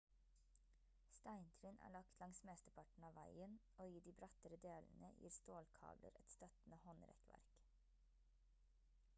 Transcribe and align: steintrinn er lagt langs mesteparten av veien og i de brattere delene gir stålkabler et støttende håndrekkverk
steintrinn 1.17 1.77
er 1.87 1.91
lagt 1.95 2.15
langs 2.23 2.41
mesteparten 2.49 3.05
av 3.09 3.13
veien 3.19 3.53
og 3.85 3.97
i 3.97 4.01
de 4.07 4.15
brattere 4.23 4.59
delene 4.65 5.13
gir 5.21 5.37
stålkabler 5.37 6.19
et 6.23 6.35
støttende 6.37 6.81
håndrekkverk 6.87 7.61